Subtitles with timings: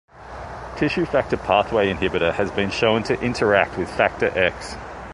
[0.77, 4.75] Tissue factor pathway inhibitor has been shown to interact with Factor X.